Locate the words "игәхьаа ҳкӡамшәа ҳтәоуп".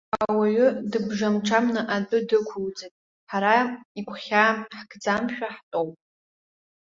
3.99-5.97